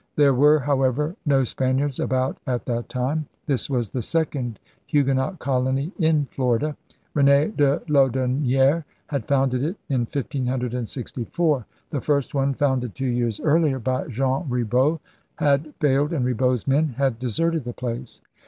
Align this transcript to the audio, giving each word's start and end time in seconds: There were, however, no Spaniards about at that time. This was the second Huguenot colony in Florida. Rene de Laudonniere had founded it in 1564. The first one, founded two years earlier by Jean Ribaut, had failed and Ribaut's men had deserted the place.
There 0.15 0.33
were, 0.33 0.57
however, 0.57 1.15
no 1.27 1.43
Spaniards 1.43 1.99
about 1.99 2.39
at 2.47 2.65
that 2.65 2.89
time. 2.89 3.27
This 3.45 3.69
was 3.69 3.91
the 3.91 4.01
second 4.01 4.59
Huguenot 4.87 5.37
colony 5.37 5.91
in 5.99 6.25
Florida. 6.31 6.75
Rene 7.13 7.49
de 7.49 7.83
Laudonniere 7.87 8.83
had 9.05 9.27
founded 9.27 9.61
it 9.61 9.77
in 9.89 9.99
1564. 10.05 11.67
The 11.91 12.01
first 12.01 12.33
one, 12.33 12.55
founded 12.55 12.95
two 12.95 13.05
years 13.05 13.39
earlier 13.41 13.77
by 13.77 14.07
Jean 14.07 14.49
Ribaut, 14.49 14.99
had 15.35 15.71
failed 15.75 16.13
and 16.13 16.25
Ribaut's 16.25 16.65
men 16.65 16.95
had 16.97 17.19
deserted 17.19 17.63
the 17.63 17.71
place. 17.73 18.21